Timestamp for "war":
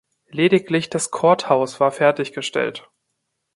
1.79-1.91